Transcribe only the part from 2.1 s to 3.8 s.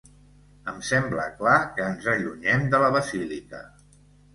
allunyem de la basílica.